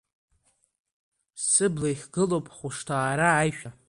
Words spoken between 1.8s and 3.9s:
ихгылоуп ҳхәышҭаара аишәа…